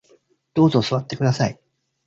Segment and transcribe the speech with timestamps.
[0.55, 1.59] どうぞ座ってください